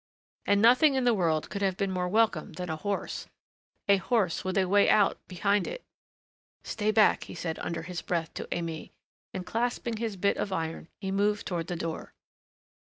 [0.47, 3.27] And nothing in the world could have been more welcome than a horse
[3.87, 5.83] a horse with a way out behind it!
[6.63, 8.89] "Stay back," he said under his breath to Aimée,
[9.31, 12.15] and clasping his bit of iron he moved toward the door.